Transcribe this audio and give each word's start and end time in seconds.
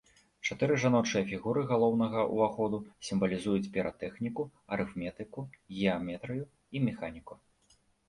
Чатыры 0.47 0.77
жаночыя 0.83 1.21
фігуры 1.31 1.63
галоўнага 1.71 2.23
ўваходу 2.33 2.81
сімвалізуюць 3.11 3.71
піратэхніку, 3.77 4.49
арыфметыку, 4.79 5.49
геаметрыю 5.75 6.43
і 6.75 6.87
механіку. 6.91 7.33